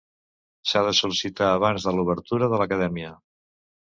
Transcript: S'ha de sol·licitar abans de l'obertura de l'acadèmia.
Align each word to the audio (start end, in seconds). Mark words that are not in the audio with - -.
S'ha 0.69 0.79
de 0.85 0.93
sol·licitar 0.99 1.49
abans 1.57 1.85
de 1.89 1.93
l'obertura 1.97 2.47
de 2.55 2.61
l'acadèmia. 2.63 3.13